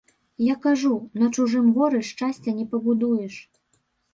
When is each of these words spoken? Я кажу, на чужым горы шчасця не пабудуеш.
Я 0.43 0.55
кажу, 0.63 0.93
на 1.23 1.27
чужым 1.35 1.69
горы 1.77 2.01
шчасця 2.09 2.51
не 2.59 2.65
пабудуеш. 2.73 3.35